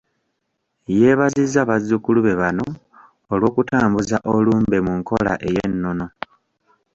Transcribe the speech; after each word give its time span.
Yeebazizza 0.97 1.61
bazzukulu 1.69 2.19
be 2.25 2.33
bano 2.41 2.65
olw'okutambuza 3.33 4.17
olumbe 4.35 4.77
mu 4.85 4.93
nkola 4.99 5.33
ey'ennono. 5.47 6.05